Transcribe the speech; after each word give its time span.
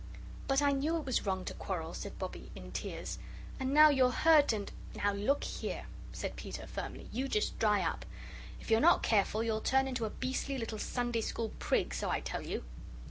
"But 0.47 0.63
I 0.63 0.71
knew 0.71 0.97
it 0.97 1.05
was 1.05 1.27
wrong 1.27 1.45
to 1.45 1.53
quarrel," 1.53 1.93
said 1.93 2.17
Bobbie, 2.17 2.49
in 2.55 2.71
tears, 2.71 3.19
"and 3.59 3.71
now 3.71 3.89
you're 3.89 4.09
hurt 4.09 4.51
and" 4.51 4.71
"Now 4.95 5.13
look 5.13 5.43
here," 5.43 5.85
said 6.11 6.35
Peter, 6.35 6.65
firmly, 6.65 7.07
"you 7.11 7.27
just 7.27 7.59
dry 7.59 7.83
up. 7.83 8.03
If 8.59 8.71
you're 8.71 8.79
not 8.79 9.03
careful, 9.03 9.43
you'll 9.43 9.61
turn 9.61 9.87
into 9.87 10.05
a 10.05 10.09
beastly 10.09 10.57
little 10.57 10.79
Sunday 10.79 11.21
school 11.21 11.51
prig, 11.59 11.93
so 11.93 12.09
I 12.09 12.19
tell 12.19 12.41
you." 12.43 12.63